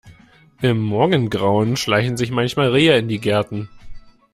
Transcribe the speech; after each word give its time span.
Im 0.63 0.81
Morgengrauen 0.81 1.77
schleichen 1.77 2.17
sich 2.17 2.31
manchmal 2.31 2.69
Rehe 2.71 2.97
in 2.97 3.07
die 3.07 3.19
Gärten. 3.19 3.69